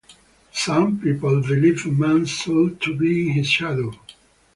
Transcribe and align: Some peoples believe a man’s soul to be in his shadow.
Some 0.51 0.99
peoples 0.99 1.45
believe 1.45 1.85
a 1.85 1.89
man’s 1.89 2.31
soul 2.31 2.71
to 2.71 2.97
be 2.97 3.27
in 3.29 3.33
his 3.35 3.45
shadow. 3.47 3.93